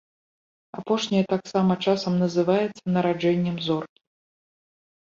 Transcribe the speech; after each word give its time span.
Апошняе 0.79 1.21
таксама 1.33 1.77
часам 1.87 2.13
называецца 2.23 2.83
нараджэннем 2.99 3.57
зоркі. 3.71 4.01